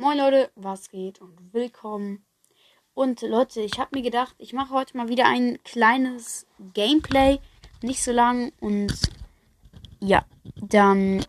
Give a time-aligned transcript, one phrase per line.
[0.00, 2.24] Moin Leute, was geht und willkommen.
[2.94, 7.38] Und Leute, ich habe mir gedacht, ich mache heute mal wieder ein kleines Gameplay,
[7.82, 8.94] nicht so lang und
[10.00, 10.24] ja,
[10.56, 11.26] dann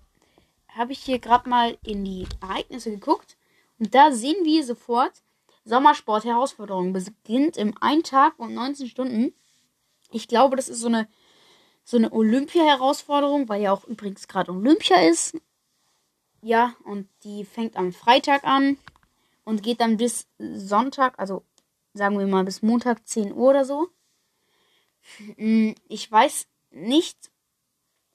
[0.70, 3.36] habe ich hier gerade mal in die Ereignisse geguckt
[3.78, 5.22] und da sehen wir sofort
[5.66, 9.34] Sommersport Herausforderung beginnt im einen Tag und 19 Stunden.
[10.12, 11.10] Ich glaube, das ist so eine
[11.84, 15.36] so eine Olympia Herausforderung, weil ja auch übrigens gerade Olympia ist.
[16.42, 18.78] Ja, und die fängt am Freitag an
[19.44, 21.43] und geht dann bis Sonntag, also
[21.93, 23.89] sagen wir mal bis Montag 10 Uhr oder so.
[25.38, 27.32] Hm, ich weiß nicht.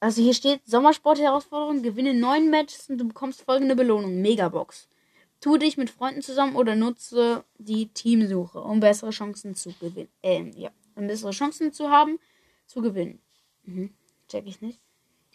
[0.00, 4.20] Also hier steht Sommersport-Herausforderung, gewinne neun Matches und du bekommst folgende Belohnung.
[4.20, 4.88] Megabox.
[5.40, 10.08] Tu dich mit Freunden zusammen oder nutze die Teamsuche, um bessere Chancen zu gewinnen.
[10.22, 12.18] Ähm, ja, um bessere Chancen zu haben,
[12.66, 13.20] zu gewinnen.
[13.64, 13.94] Mhm.
[14.28, 14.80] Check ich nicht.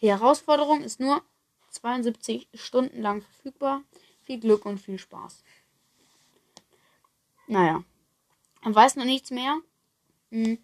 [0.01, 1.21] Die Herausforderung ist nur
[1.71, 3.83] 72 Stunden lang verfügbar.
[4.21, 5.43] Viel Glück und viel Spaß.
[7.47, 7.83] Naja.
[8.63, 9.59] Man weiß noch nichts mehr.
[10.29, 10.63] Hm.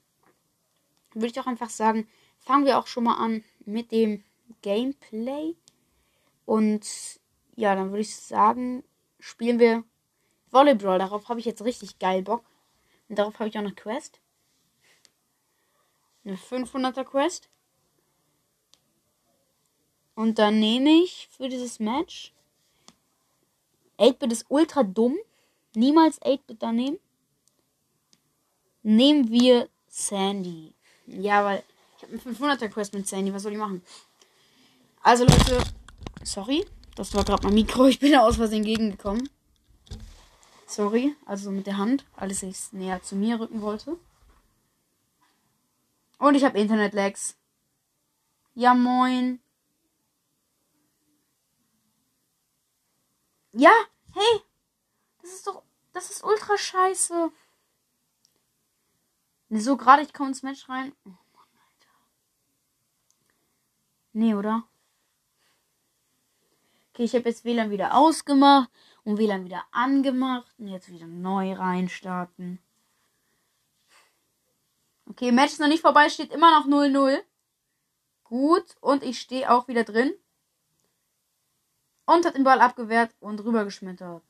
[1.14, 2.08] Würde ich auch einfach sagen,
[2.40, 4.24] fangen wir auch schon mal an mit dem
[4.62, 5.56] Gameplay.
[6.46, 7.20] Und
[7.56, 8.84] ja, dann würde ich sagen,
[9.20, 9.84] spielen wir
[10.52, 11.00] Volleyball.
[11.00, 12.46] Darauf habe ich jetzt richtig geil Bock.
[13.10, 14.20] Und darauf habe ich auch eine Quest.
[16.24, 17.50] Eine 500er Quest.
[20.18, 22.34] Und dann nehme ich für dieses Match
[24.00, 25.16] 8-Bit ist ultra dumm.
[25.76, 26.98] Niemals 8-Bit da nehmen.
[28.82, 30.74] Nehmen wir Sandy.
[31.06, 31.64] Ja, weil
[31.98, 33.32] ich habe eine 500er Quest mit Sandy.
[33.32, 33.84] Was soll ich machen?
[35.04, 35.64] Also Leute,
[36.24, 36.66] sorry,
[36.96, 37.86] das war gerade mein Mikro.
[37.86, 39.30] Ich bin da aus Versehen gegengekommen.
[40.66, 44.00] Sorry, also mit der Hand, als ich es näher zu mir rücken wollte.
[46.18, 47.38] Und ich habe Internet-Lags.
[48.56, 49.40] Ja, moin.
[53.58, 53.72] Ja,
[54.14, 54.42] hey.
[55.20, 55.64] Das ist doch.
[55.92, 57.32] Das ist ultra scheiße.
[59.50, 60.94] So gerade, ich komme ins Match rein.
[61.06, 61.94] Oh Mann, Alter.
[64.14, 64.64] Nee, oder?
[66.94, 68.70] Okay, ich habe jetzt WLAN wieder ausgemacht
[69.04, 72.60] und WLAN wieder angemacht und jetzt wieder neu reinstarten.
[75.10, 77.24] Okay, Match ist noch nicht vorbei, steht immer noch 0-0.
[78.24, 80.14] Gut, und ich stehe auch wieder drin.
[82.08, 84.24] Und hat den Ball abgewehrt und rübergeschmettert.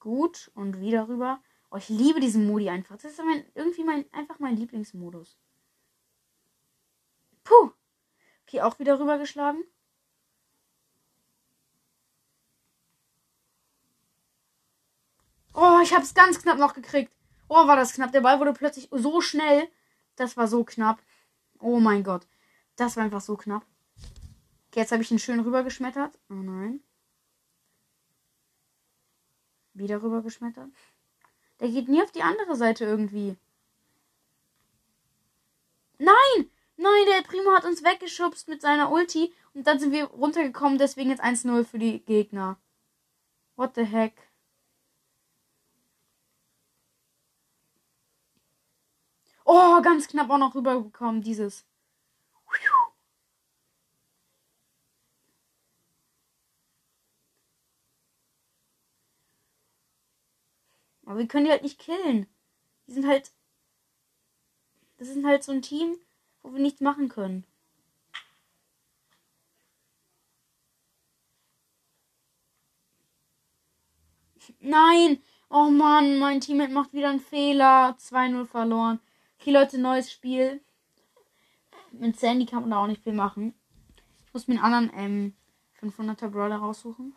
[0.00, 1.40] Gut, und wieder rüber.
[1.70, 2.96] Oh, ich liebe diesen Modi einfach.
[2.96, 5.38] Das ist mein, irgendwie mein, einfach mein Lieblingsmodus.
[7.44, 7.70] Puh.
[8.46, 9.62] Okay, auch wieder rübergeschlagen.
[15.54, 17.12] Oh, ich hab's ganz knapp noch gekriegt.
[17.48, 18.12] Oh, war das knapp.
[18.12, 19.68] Der Ball wurde plötzlich so schnell.
[20.16, 21.02] Das war so knapp.
[21.58, 22.26] Oh mein Gott.
[22.76, 23.64] Das war einfach so knapp.
[24.68, 26.18] Okay, jetzt habe ich ihn schön rübergeschmettert.
[26.30, 26.80] Oh nein.
[29.74, 30.70] Wieder rübergeschmettert.
[31.60, 33.36] Der geht nie auf die andere Seite irgendwie.
[35.98, 36.50] Nein!
[36.76, 39.32] Nein, der Primo hat uns weggeschubst mit seiner Ulti.
[39.54, 40.78] Und dann sind wir runtergekommen.
[40.78, 42.58] Deswegen jetzt 1-0 für die Gegner.
[43.56, 44.14] What the heck?
[49.44, 51.64] Oh, ganz knapp auch noch rübergekommen, dieses.
[61.12, 62.26] Aber wir können die halt nicht killen.
[62.86, 63.32] Die sind halt.
[64.96, 65.96] Das ist halt so ein Team,
[66.42, 67.44] wo wir nichts machen können.
[74.60, 75.20] Nein!
[75.50, 77.96] Oh Mann, mein Teammate macht wieder einen Fehler.
[77.98, 79.00] 2-0 verloren.
[79.42, 80.60] Okay, Leute, neues Spiel.
[81.90, 83.54] Mit Sandy kann man da auch nicht viel machen.
[84.24, 85.34] Ich muss mir einen anderen ähm,
[85.80, 87.16] 500er Brawler raussuchen.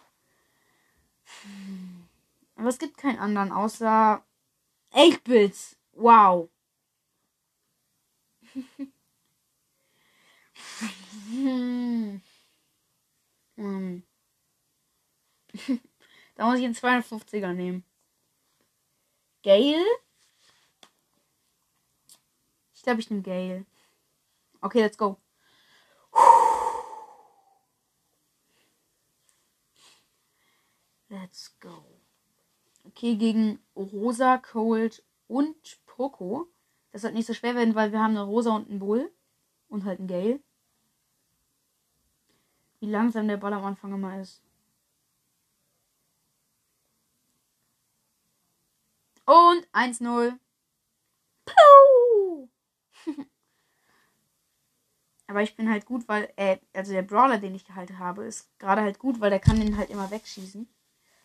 [2.56, 4.26] Aber es gibt keinen anderen, außer
[4.92, 5.78] 8-Bits.
[5.94, 6.50] Wow.
[16.34, 17.84] da muss ich einen 250er nehmen.
[19.44, 19.86] Gale?
[22.86, 23.66] Glaube, ich nehme Gale.
[24.62, 25.18] Okay, let's go.
[31.10, 31.84] Let's go.
[32.84, 36.48] Okay, gegen Rosa, Cold und Poco.
[36.92, 39.12] Das wird nicht so schwer werden, weil wir haben eine Rosa und einen Bull.
[39.68, 40.40] Und halt einen Gale.
[42.82, 44.44] Wie langsam der Ball am Anfang immer ist.
[49.26, 50.38] Und 1-0.
[51.46, 52.05] Puh!
[55.28, 58.50] Aber ich bin halt gut, weil, äh, also der Brawler, den ich halt habe, ist
[58.60, 60.68] gerade halt gut, weil der kann den halt immer wegschießen.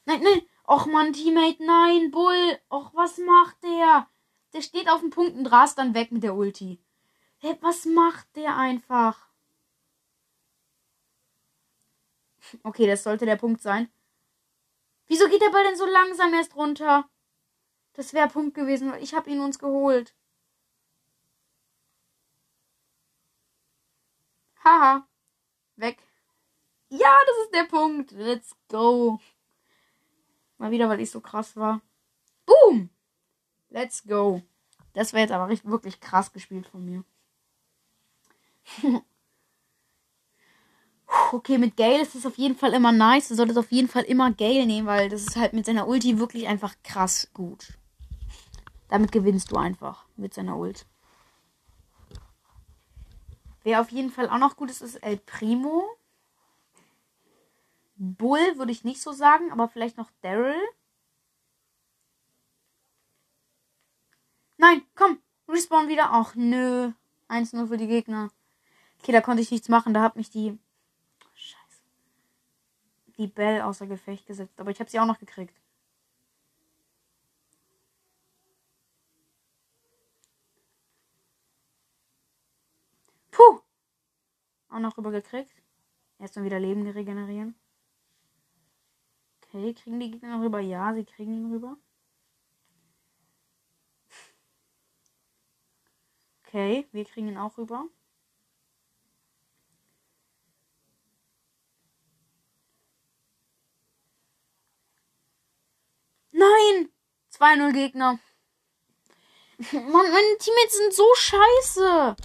[0.06, 0.43] Nein, nein.
[0.67, 2.59] Och man, Teammate, nein, Bull.
[2.71, 4.09] Och, was macht der?
[4.53, 6.81] Der steht auf dem Punkt und rast dann weg mit der Ulti.
[7.38, 9.29] Hey, was macht der einfach?
[12.62, 13.88] Okay, das sollte der Punkt sein.
[15.06, 17.09] Wieso geht der Ball denn so langsam erst runter?
[17.94, 20.15] Das wäre Punkt gewesen, weil ich habe ihn uns geholt.
[24.65, 25.07] Haha.
[25.77, 25.99] Weg.
[26.91, 28.11] Ja, das ist der Punkt.
[28.12, 29.21] Let's go.
[30.59, 31.81] Mal wieder, weil ich so krass war.
[32.45, 32.91] Boom.
[33.71, 34.43] Let's go.
[34.93, 37.05] Das wäre jetzt aber richtig, wirklich krass gespielt von mir.
[41.33, 43.29] okay, mit Gale ist es auf jeden Fall immer nice.
[43.29, 46.19] Du solltest auf jeden Fall immer Gale nehmen, weil das ist halt mit seiner Ulti
[46.19, 47.79] wirklich einfach krass gut.
[48.89, 50.85] Damit gewinnst du einfach mit seiner Ult.
[53.62, 55.85] Wer auf jeden Fall auch noch gut ist, ist El Primo.
[57.97, 60.57] Bull würde ich nicht so sagen, aber vielleicht noch Daryl.
[64.57, 66.09] Nein, komm, respawn wieder.
[66.12, 66.93] Ach nö.
[67.29, 68.31] 1-0 für die Gegner.
[69.01, 69.95] Okay, da konnte ich nichts machen.
[69.95, 70.59] Da hat mich die.
[71.35, 71.83] Scheiße.
[73.19, 74.59] Die Bell außer Gefecht gesetzt.
[74.61, 75.55] Aber ich habe sie auch noch gekriegt.
[83.31, 83.61] Puh.
[84.81, 85.55] Auch noch rüber gekriegt.
[86.19, 87.55] Erstmal wieder Leben regenerieren.
[89.43, 90.59] Okay, kriegen die Gegner noch rüber?
[90.61, 91.77] Ja, sie kriegen ihn rüber.
[96.47, 97.85] Okay, wir kriegen ihn auch rüber.
[106.33, 106.88] Nein!
[107.35, 108.19] 2-0 Gegner.
[109.73, 112.17] Mann, meine Teammates sind so scheiße.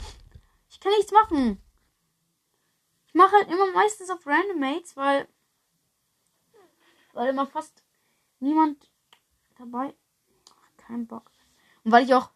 [0.69, 1.61] Ich kann nichts machen.
[3.15, 5.25] Mache halt immer meistens auf Random Mates, weil.
[7.13, 7.81] Weil immer fast
[8.41, 8.91] niemand
[9.57, 9.95] dabei.
[10.51, 11.31] Ach, kein Bock.
[11.85, 12.29] Und weil ich auch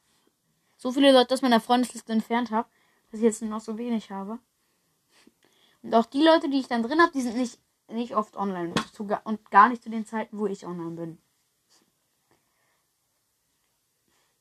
[0.78, 2.70] so viele Leute aus meiner Freundesliste entfernt habe,
[3.12, 4.40] dass ich jetzt nur noch so wenig habe.
[5.82, 7.60] Und auch die Leute, die ich dann drin habe, die sind nicht,
[7.90, 8.74] nicht oft online.
[9.26, 11.22] Und gar nicht zu den Zeiten, wo ich online bin.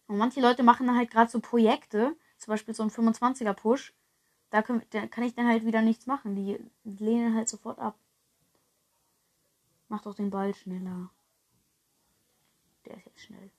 [0.07, 3.93] Und manche Leute machen dann halt gerade so Projekte, zum Beispiel so ein 25er Push.
[4.51, 6.35] Da, können, da kann ich dann halt wieder nichts machen.
[6.35, 7.99] Die lehnen halt sofort ab.
[9.89, 11.11] Mach doch den Ball schneller.
[12.87, 13.51] Der ist jetzt schnell.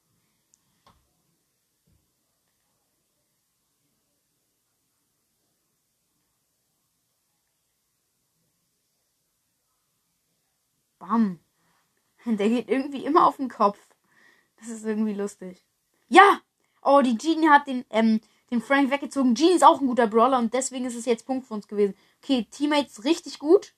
[11.00, 11.40] Bam.
[12.26, 13.80] Der geht irgendwie immer auf den Kopf.
[14.58, 15.64] Das ist irgendwie lustig.
[16.10, 16.42] Ja!
[16.82, 18.22] Oh, die Genie hat den, ähm,
[18.52, 19.36] den Frank weggezogen.
[19.36, 21.96] Genie ist auch ein guter Brawler und deswegen ist es jetzt Punkt für uns gewesen.
[22.24, 23.74] Okay, Teammates richtig gut.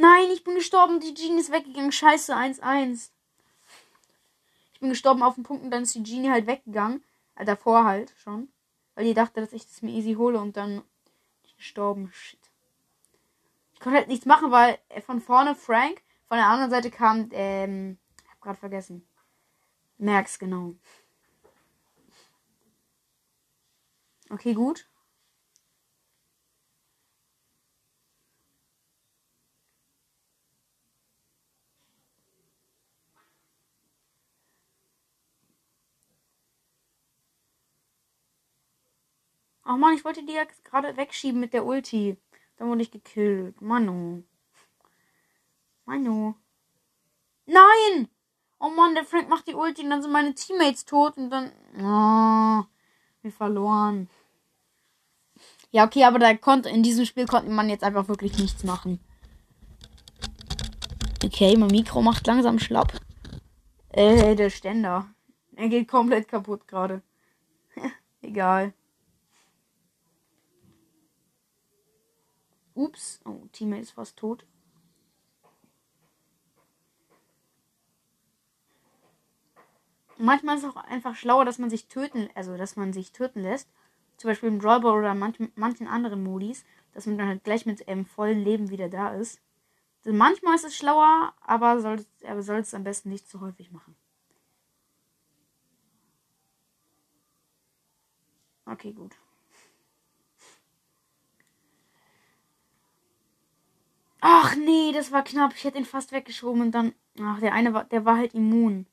[0.00, 0.98] Nein, ich bin gestorben.
[1.00, 1.92] Die Genie ist weggegangen.
[1.92, 3.10] Scheiße, 1-1.
[4.72, 7.04] Ich bin gestorben auf den Punkt und dann ist die Genie halt weggegangen.
[7.36, 8.48] Äh, davor halt schon.
[8.94, 10.82] Weil die dachte, dass ich das mir easy hole und dann
[11.58, 12.10] gestorben.
[12.12, 12.39] Shit.
[13.80, 17.96] Ich konnte halt nichts machen, weil von vorne Frank, von der anderen Seite kam, ähm,
[18.30, 19.08] hab grad vergessen.
[19.98, 20.74] Merks, genau.
[24.30, 24.86] Okay, gut.
[39.64, 42.18] Oh Mann, ich wollte die ja gerade wegschieben mit der Ulti.
[42.60, 43.62] Dann wurde ich gekillt.
[43.62, 44.22] Manu.
[45.86, 46.34] Manu.
[47.46, 48.06] Nein!
[48.58, 51.52] Oh Mann, der Frank macht die Ulti und dann sind meine Teammates tot und dann.
[51.78, 52.66] Oh,
[53.22, 54.10] wir verloren.
[55.70, 59.00] Ja, okay, aber da konnte in diesem Spiel konnte man jetzt einfach wirklich nichts machen.
[61.24, 62.92] Okay, mein Mikro macht langsam schlapp.
[63.88, 65.08] Äh, der Ständer.
[65.56, 67.00] Er geht komplett kaputt gerade.
[68.20, 68.74] Egal.
[72.80, 73.20] Ups.
[73.26, 74.46] Oh, Teammate ist fast tot.
[80.16, 83.40] Manchmal ist es auch einfach schlauer, dass man sich töten, also dass man sich töten
[83.40, 83.68] lässt.
[84.16, 87.84] Zum Beispiel im Drawball oder manch, manchen anderen Modis, dass man dann halt gleich mit
[87.86, 89.40] ähm, vollen Leben wieder da ist.
[90.04, 93.72] Also manchmal ist es schlauer, aber soll, aber soll es am besten nicht zu häufig
[93.72, 93.94] machen.
[98.66, 99.16] Okay, gut.
[104.22, 105.52] Ach nee, das war knapp.
[105.54, 106.94] Ich hätte ihn fast weggeschoben und dann.
[107.20, 108.86] Ach, der eine war, der war halt immun.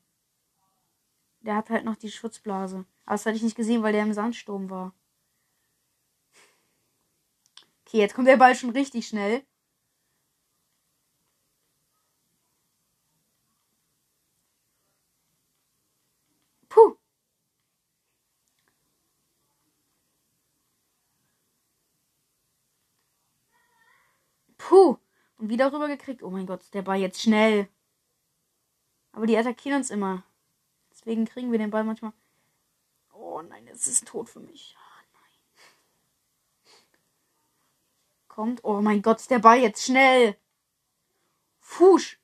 [1.42, 2.86] Der hat halt noch die Schutzblase.
[3.06, 4.94] Aber das hatte ich nicht gesehen, weil der im Sandsturm war.
[7.88, 9.44] Okay, jetzt kommt der Ball schon richtig schnell.
[16.70, 16.98] Puh.
[24.58, 24.98] Puh.
[25.38, 26.24] Und wieder rüber gekriegt.
[26.24, 27.68] Oh mein Gott, der Ball jetzt schnell.
[29.12, 30.24] Aber die attackieren uns immer.
[30.92, 32.14] Deswegen kriegen wir den Ball manchmal.
[33.14, 34.76] Oh nein, es ist tot für mich.
[34.78, 36.74] Oh nein.
[38.28, 38.64] Kommt.
[38.64, 40.36] Oh mein Gott, der Ball jetzt schnell.
[41.60, 42.20] Fusch.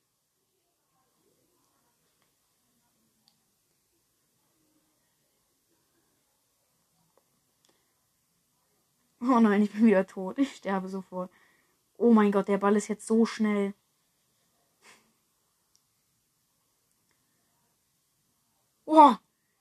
[9.22, 10.38] Oh nein, ich bin wieder tot.
[10.38, 11.32] Ich sterbe sofort.
[11.98, 13.74] Oh mein Gott, der Ball ist jetzt so schnell.
[18.86, 19.16] Oh,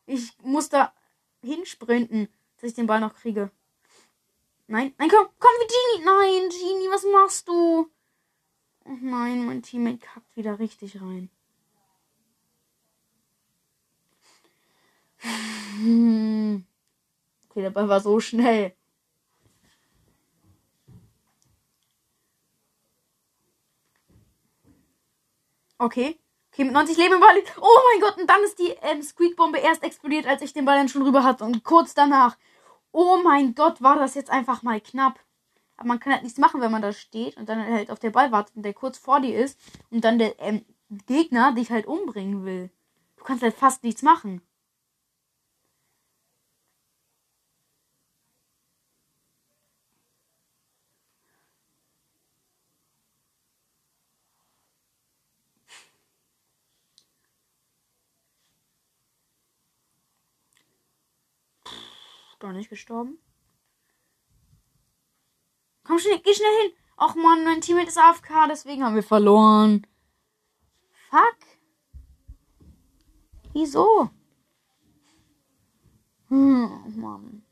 [0.06, 0.92] ich muss da
[1.42, 3.50] hinsprinten, dass ich den Ball noch kriege.
[4.66, 6.04] Nein, nein, komm, komm, Genie.
[6.04, 7.90] Nein, Genie, was machst du?
[8.84, 11.30] Oh nein, mein Teammate kackt wieder richtig rein.
[17.48, 18.74] Okay, der Ball war so schnell.
[25.82, 26.16] Okay.
[26.52, 27.42] Okay, mit 90 Leben im Ball.
[27.60, 30.76] Oh mein Gott, und dann ist die ähm, Squeakbombe erst explodiert, als ich den Ball
[30.76, 31.42] dann schon rüber hatte.
[31.42, 32.36] Und kurz danach.
[32.92, 35.18] Oh mein Gott, war das jetzt einfach mal knapp.
[35.76, 38.10] Aber man kann halt nichts machen, wenn man da steht und dann halt auf der
[38.10, 39.58] Ball wartet und der kurz vor dir ist
[39.90, 40.64] und dann der ähm,
[41.06, 42.70] Gegner dich halt umbringen will.
[43.16, 44.40] Du kannst halt fast nichts machen.
[62.52, 63.18] Doch nicht gestorben.
[65.84, 66.72] Komm schnell, geh schnell hin.
[66.98, 69.86] Och man, mein Teammate ist AFK, deswegen haben wir verloren.
[71.08, 71.38] Fuck.
[73.54, 74.10] Wieso?
[76.28, 77.42] Hm, Mann.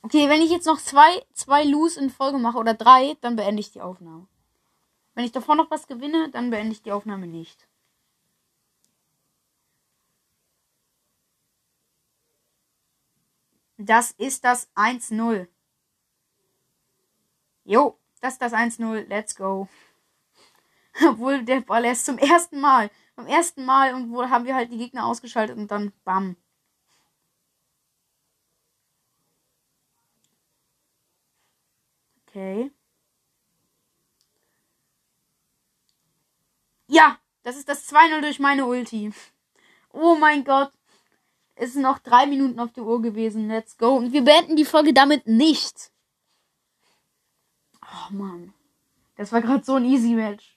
[0.00, 3.60] Okay, wenn ich jetzt noch zwei, zwei Lose in Folge mache oder drei, dann beende
[3.60, 4.26] ich die Aufnahme.
[5.14, 7.68] Wenn ich davor noch was gewinne, dann beende ich die Aufnahme nicht.
[13.78, 15.46] Das ist das 1-0.
[17.64, 19.06] Jo, das ist das 1-0.
[19.08, 19.68] Let's go.
[21.08, 22.90] Obwohl der Ball erst zum ersten Mal.
[23.14, 26.36] Beim ersten Mal und wo haben wir halt die Gegner ausgeschaltet und dann bam.
[32.26, 32.70] Okay.
[36.88, 39.12] Ja, das ist das 2-0 durch meine Ulti.
[39.92, 40.72] Oh mein Gott.
[41.60, 43.48] Es sind noch drei Minuten auf der Uhr gewesen.
[43.48, 43.96] Let's go.
[43.96, 45.90] Und wir beenden die Folge damit nicht.
[47.82, 48.54] Oh Mann.
[49.16, 50.56] Das war gerade so ein easy Match.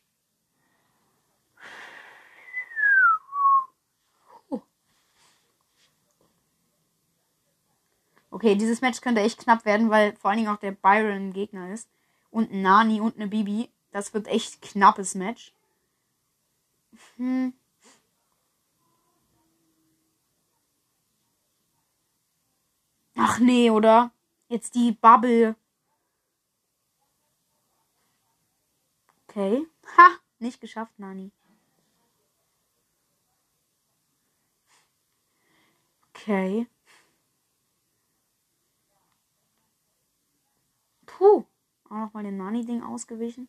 [8.30, 11.34] Okay, dieses Match könnte echt knapp werden, weil vor allen Dingen auch der Byron ein
[11.34, 11.90] Gegner ist.
[12.30, 13.70] Und ein Nani und eine Bibi.
[13.92, 15.54] Das wird echt knappes Match.
[17.18, 17.54] Hm.
[23.24, 24.12] Ach nee, oder?
[24.48, 25.56] Jetzt die Bubble.
[29.28, 29.66] Okay.
[29.98, 30.10] Ha!
[30.40, 31.32] Nicht geschafft, Nani.
[36.16, 36.68] Okay.
[41.06, 41.46] Puh.
[41.90, 43.48] Auch nochmal dem Nani-Ding ausgewichen.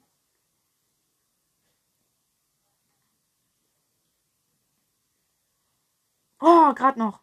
[6.40, 7.22] Oh, gerade noch.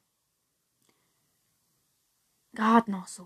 [2.59, 3.23] Gerade noch so.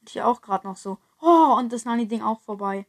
[0.00, 0.96] Und hier auch gerade noch so.
[1.20, 2.86] Oh, und das Nani-Ding auch vorbei.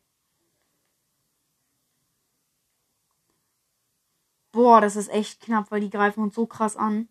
[4.54, 7.10] Boah, das ist echt knapp, weil die greifen uns so krass an.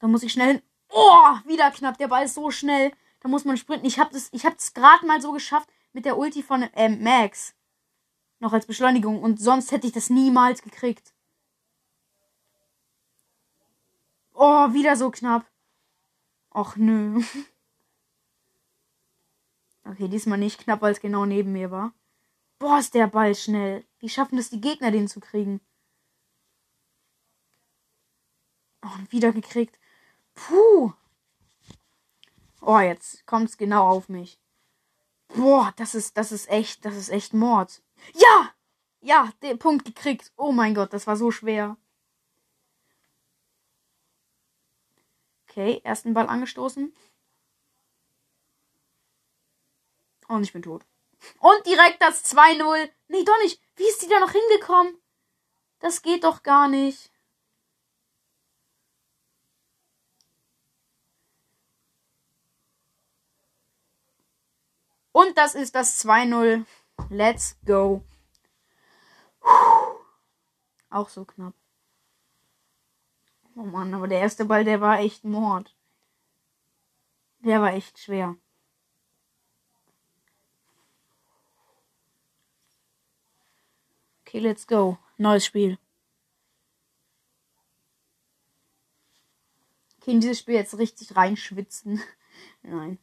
[0.00, 0.62] Da muss ich schnell hin.
[0.88, 1.98] Oh, wieder knapp.
[1.98, 2.90] Der Ball ist so schnell.
[3.20, 3.86] Da muss man sprinten.
[3.86, 4.42] Ich habe das, ich
[4.74, 7.54] gerade mal so geschafft mit der Ulti von ähm, Max.
[8.40, 9.22] Noch als Beschleunigung.
[9.22, 11.12] Und sonst hätte ich das niemals gekriegt.
[14.34, 15.46] Oh, wieder so knapp.
[16.54, 17.22] Och nö.
[19.82, 21.92] Okay, diesmal nicht knapp, weil es genau neben mir war.
[22.60, 23.84] Boah, ist der Ball schnell.
[23.98, 25.60] Wie schaffen es die Gegner, den zu kriegen?
[28.82, 29.78] Oh, wieder gekriegt.
[30.34, 30.92] Puh.
[32.60, 34.38] Oh, jetzt kommt's genau auf mich.
[35.28, 37.82] Boah, das ist, das ist echt, das ist echt Mord.
[38.14, 38.54] Ja!
[39.02, 40.30] Ja, den Punkt gekriegt.
[40.36, 41.76] Oh mein Gott, das war so schwer.
[45.48, 46.94] Okay, ersten Ball angestoßen.
[50.28, 50.84] Und ich bin tot.
[51.40, 52.90] Und direkt das 2-0.
[53.08, 53.60] Nee, doch nicht.
[53.76, 54.96] Wie ist die da noch hingekommen?
[55.80, 57.10] Das geht doch gar nicht.
[65.12, 66.64] Und das ist das 2-0.
[67.08, 68.04] Let's go.
[70.90, 71.54] Auch so knapp.
[73.56, 75.74] Oh Mann, aber der erste Ball, der war echt Mord.
[77.40, 78.36] Der war echt schwer.
[84.26, 84.98] Okay, let's go.
[85.16, 85.78] Neues Spiel.
[90.00, 92.02] Okay, in dieses Spiel jetzt richtig reinschwitzen.
[92.62, 92.98] Nein.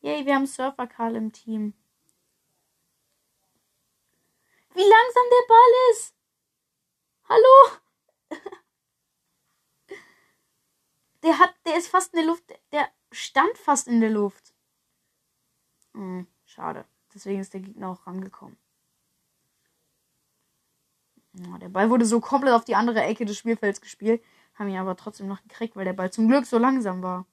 [0.00, 1.74] Yay, wir haben Surfer Karl im Team.
[4.76, 6.14] Wie langsam der Ball ist.
[7.30, 7.54] Hallo?
[11.22, 12.44] Der hat, der ist fast in der Luft.
[12.70, 14.54] Der stand fast in der Luft.
[15.94, 16.84] Hm, schade.
[17.12, 18.56] Deswegen ist der Gegner auch rangekommen.
[21.32, 24.22] Ja, der Ball wurde so komplett auf die andere Ecke des Spielfelds gespielt.
[24.54, 27.26] Haben ihn aber trotzdem noch gekriegt, weil der Ball zum Glück so langsam war.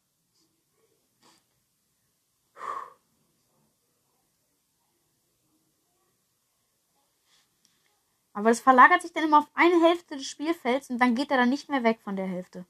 [8.34, 11.38] Aber es verlagert sich dann immer auf eine Hälfte des Spielfelds und dann geht er
[11.38, 12.66] dann nicht mehr weg von der Hälfte.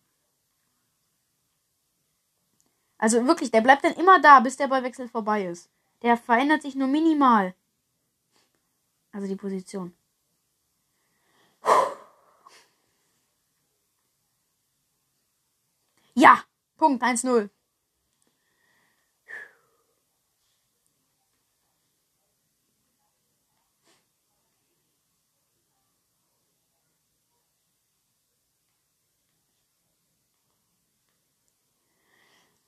[2.98, 5.70] Also wirklich, der bleibt dann immer da, bis der Ballwechsel vorbei ist.
[6.02, 7.54] Der verändert sich nur minimal.
[9.12, 9.96] Also die Position.
[16.14, 16.44] Ja,
[16.78, 17.50] Punkt 1-0.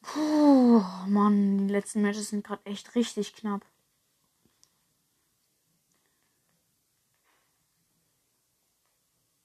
[0.07, 3.65] Puh, Mann, die letzten Matches sind gerade echt richtig knapp.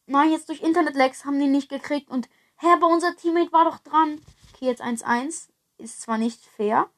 [0.07, 3.79] Nein, jetzt durch Internet-Lags haben die nicht gekriegt und hä, aber unser Teammate war doch
[3.79, 4.21] dran.
[4.55, 5.49] Okay, jetzt 1-1.
[5.79, 6.91] Ist zwar nicht fair,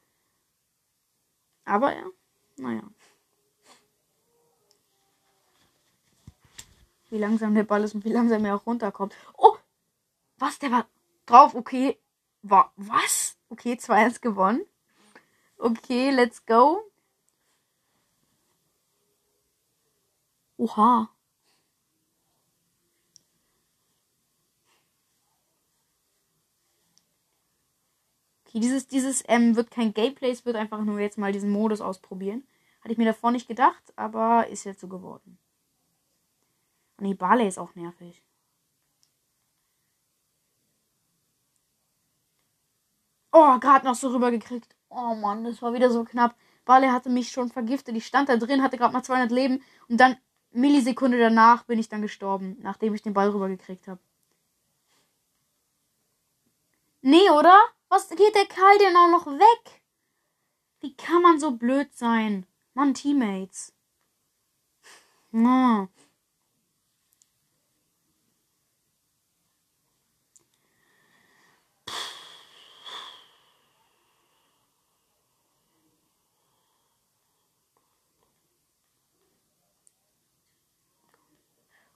[1.64, 2.04] aber ja,
[2.56, 2.82] naja.
[7.10, 9.14] Wie langsam der Ball ist und wie langsam er auch runterkommt.
[9.36, 9.56] Oh!
[10.38, 10.58] Was?
[10.58, 10.86] Der war
[11.26, 11.98] drauf, okay.
[12.42, 13.21] War, was?
[13.52, 14.64] Okay, 2-1 gewonnen.
[15.58, 16.80] Okay, let's go.
[20.56, 21.10] Oha.
[28.46, 31.82] Okay, dieses, dieses ähm, wird kein Gameplay, es wird einfach nur jetzt mal diesen Modus
[31.82, 32.44] ausprobieren.
[32.80, 35.38] Hatte ich mir davor nicht gedacht, aber ist jetzt so geworden.
[36.96, 38.22] Und die Barley ist auch nervig.
[43.32, 44.76] Oh, gerade noch so rübergekriegt.
[44.90, 46.36] Oh Mann, das war wieder so knapp.
[46.64, 47.96] Barley hatte mich schon vergiftet.
[47.96, 49.62] Ich stand da drin, hatte gerade mal 200 Leben.
[49.88, 50.16] Und dann,
[50.52, 54.00] Millisekunde danach, bin ich dann gestorben, nachdem ich den Ball rübergekriegt habe.
[57.00, 57.58] Nee, oder?
[57.88, 59.82] Was geht der Karl denn auch noch weg?
[60.80, 62.46] Wie kann man so blöd sein?
[62.74, 63.72] Mann, Teammates.
[65.32, 65.88] Oh.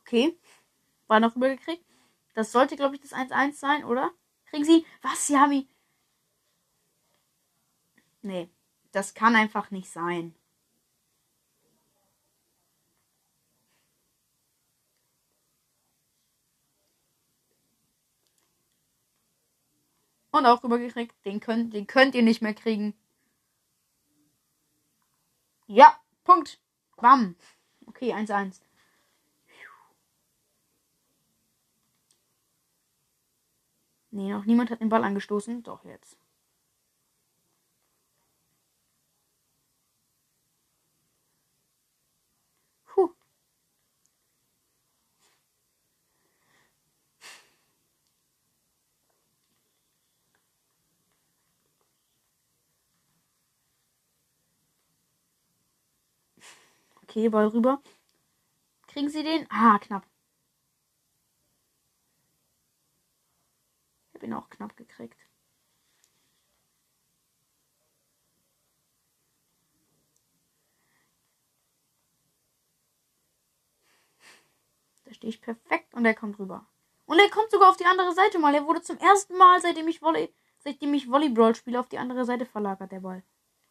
[0.07, 0.39] Okay.
[1.09, 1.85] War noch rübergekriegt.
[2.35, 4.13] Das sollte, glaube ich, das 1-1 sein, oder?
[4.47, 4.87] Kriegen sie.
[5.03, 5.29] Was?
[5.29, 5.69] Ihn.
[8.23, 8.49] Nee,
[8.93, 10.35] das kann einfach nicht sein.
[20.31, 21.15] Und auch rübergekriegt.
[21.25, 22.95] Den könnt, den könnt ihr nicht mehr kriegen.
[25.67, 26.61] Ja, Punkt.
[26.97, 27.37] Bam.
[27.87, 28.66] Okay, 1-1.
[34.11, 35.63] Nee, noch niemand hat den Ball angestoßen.
[35.63, 36.19] Doch, jetzt.
[57.17, 57.81] Okay, Ball rüber.
[58.89, 59.47] Kriegen sie den?
[59.49, 60.05] Ah, knapp.
[64.27, 65.17] ihn auch knapp gekriegt.
[75.05, 76.67] Da stehe ich perfekt und er kommt rüber.
[77.07, 78.55] Und er kommt sogar auf die andere Seite mal.
[78.55, 82.25] Er wurde zum ersten Mal, seitdem ich, Volley, seitdem ich Volleyball spiele, auf die andere
[82.25, 83.23] Seite verlagert, der Ball.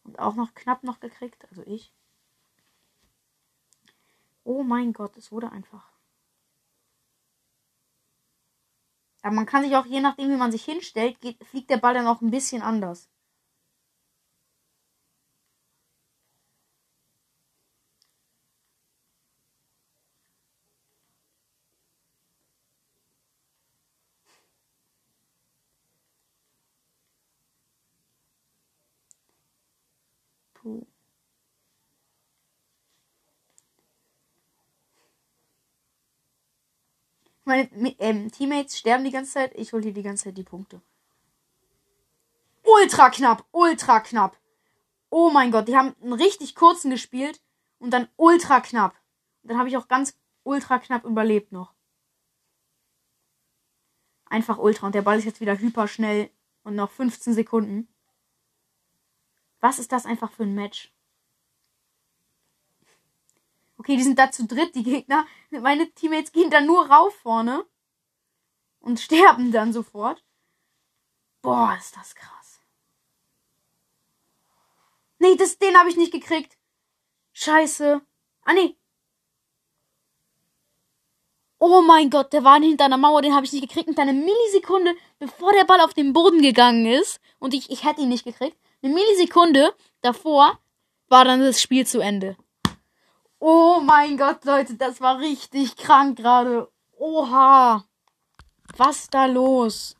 [0.05, 1.93] Und auch noch knapp noch gekriegt, also ich.
[4.45, 5.94] Oh mein Gott, es wurde einfach.
[9.25, 11.95] Aber man kann sich auch, je nachdem, wie man sich hinstellt, geht, fliegt der Ball
[11.95, 13.09] dann auch ein bisschen anders.
[30.53, 30.85] Puh.
[37.45, 39.53] Meine ähm, Teammates sterben die ganze Zeit.
[39.55, 40.81] Ich hole hier die ganze Zeit die Punkte.
[42.63, 44.37] Ultra knapp, ultra knapp.
[45.11, 47.39] Oh mein Gott, die haben einen richtig kurzen gespielt
[47.77, 48.95] und dann ultra knapp.
[49.43, 51.75] Und dann habe ich auch ganz ultra knapp überlebt noch.
[54.25, 54.87] Einfach ultra.
[54.87, 56.31] Und der Ball ist jetzt wieder hyper schnell
[56.63, 57.87] und noch 15 Sekunden.
[59.59, 60.94] Was ist das einfach für ein Match?
[63.85, 65.27] Okay, die sind da zu dritt, die Gegner.
[65.51, 67.67] Meine Teammates gehen da nur rauf vorne.
[68.79, 70.23] Und sterben dann sofort.
[71.43, 72.61] Boah, ist das krass.
[75.19, 76.57] Nee, das, den habe ich nicht gekriegt.
[77.33, 78.01] Scheiße.
[78.41, 78.75] Ah, nee.
[81.59, 83.87] Oh mein Gott, der war hinter einer Mauer, den habe ich nicht gekriegt.
[83.87, 88.01] Und eine Millisekunde, bevor der Ball auf den Boden gegangen ist, und ich, ich hätte
[88.01, 90.59] ihn nicht gekriegt, eine Millisekunde davor
[91.07, 92.35] war dann das Spiel zu Ende.
[93.47, 96.67] Oh mein Gott, Leute, das war richtig krank gerade.
[96.97, 97.85] Oha.
[98.75, 99.95] Was da los?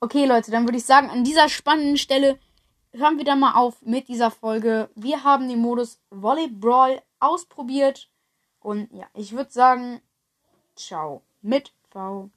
[0.00, 2.36] Okay, Leute, dann würde ich sagen, an dieser spannenden Stelle
[2.90, 4.90] hören wir dann mal auf mit dieser Folge.
[4.96, 8.10] Wir haben den Modus Volleyball ausprobiert.
[8.58, 10.02] Und ja, ich würde sagen,
[10.74, 12.32] ciao mit V.